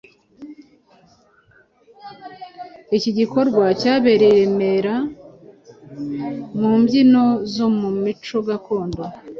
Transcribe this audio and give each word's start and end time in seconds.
Iki 2.97 3.09
gikorwa 3.19 3.63
cyabereye 3.81 4.39
i 4.39 4.39
Remera. 4.47 4.95
Mu 6.59 6.71
mbyino 6.81 7.25
zo 7.53 7.67
mu 7.79 7.89
mico 8.03 8.37
gakondo 8.49 9.01